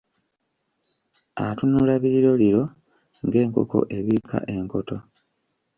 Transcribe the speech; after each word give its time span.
Atunula 1.45 1.93
biriroliro, 2.03 2.61
ng’enkoko 3.25 3.77
ebiika 3.97 4.37
enkoto. 4.53 4.97